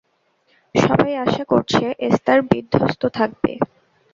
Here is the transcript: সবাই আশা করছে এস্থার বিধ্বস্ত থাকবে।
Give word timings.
সবাই 0.75 1.13
আশা 1.25 1.43
করছে 1.43 1.77
এস্থার 2.07 2.39
বিধ্বস্ত 2.49 3.01
থাকবে। 3.17 3.51